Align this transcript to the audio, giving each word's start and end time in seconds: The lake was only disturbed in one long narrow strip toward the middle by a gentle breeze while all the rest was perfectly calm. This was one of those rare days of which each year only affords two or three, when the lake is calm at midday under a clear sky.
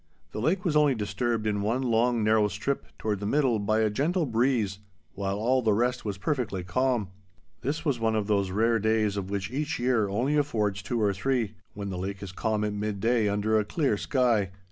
The 0.31 0.39
lake 0.41 0.65
was 0.65 0.75
only 0.75 0.95
disturbed 0.95 1.45
in 1.45 1.61
one 1.61 1.83
long 1.83 2.23
narrow 2.23 2.47
strip 2.47 2.87
toward 2.97 3.19
the 3.19 3.27
middle 3.27 3.59
by 3.59 3.81
a 3.81 3.89
gentle 3.91 4.25
breeze 4.25 4.79
while 5.13 5.37
all 5.37 5.61
the 5.61 5.73
rest 5.75 6.03
was 6.05 6.17
perfectly 6.17 6.63
calm. 6.63 7.09
This 7.61 7.85
was 7.85 7.99
one 7.99 8.15
of 8.15 8.25
those 8.25 8.49
rare 8.49 8.79
days 8.79 9.15
of 9.15 9.29
which 9.29 9.51
each 9.51 9.77
year 9.77 10.09
only 10.09 10.35
affords 10.37 10.81
two 10.81 10.99
or 10.99 11.13
three, 11.13 11.53
when 11.75 11.91
the 11.91 11.99
lake 11.99 12.23
is 12.23 12.31
calm 12.31 12.63
at 12.63 12.73
midday 12.73 13.29
under 13.29 13.59
a 13.59 13.63
clear 13.63 13.95
sky. 13.95 14.49